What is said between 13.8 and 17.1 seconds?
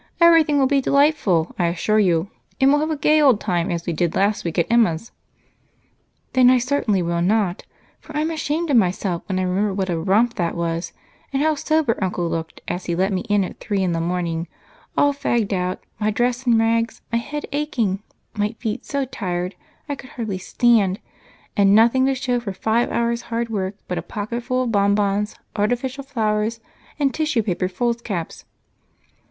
in the morning, all fagged out my dress in rags,